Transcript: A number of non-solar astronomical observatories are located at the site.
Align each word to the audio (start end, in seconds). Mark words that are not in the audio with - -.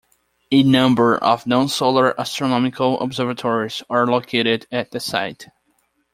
A 0.51 0.63
number 0.63 1.15
of 1.15 1.45
non-solar 1.45 2.19
astronomical 2.19 2.99
observatories 3.01 3.83
are 3.87 4.07
located 4.07 4.65
at 4.71 4.89
the 4.89 4.99
site. 4.99 5.45